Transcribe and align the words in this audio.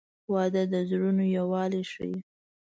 •واده 0.33 0.63
د 0.71 0.75
زړونو 0.89 1.23
یووالی 1.37 1.83
ښیي. 1.91 2.17